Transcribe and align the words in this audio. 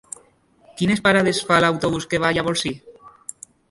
Quines 0.79 1.03
parades 1.09 1.43
fa 1.51 1.61
l'autobús 1.67 2.11
que 2.15 2.25
va 2.27 2.33
a 2.35 2.39
Llavorsí? 2.39 2.77